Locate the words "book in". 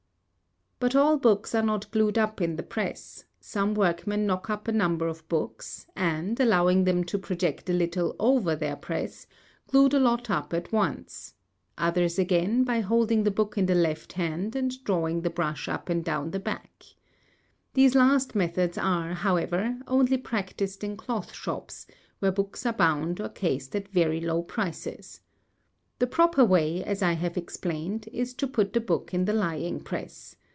13.29-13.67, 28.81-29.25